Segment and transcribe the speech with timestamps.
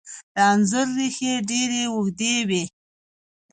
[0.33, 2.63] د انځر ریښې ډیرې اوږدې وي.